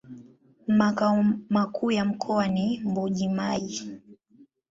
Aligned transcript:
Makao 0.67 1.23
makuu 1.49 1.91
ya 1.91 2.05
mkoa 2.05 2.47
ni 2.47 2.79
Mbuji-Mayi. 2.85 3.81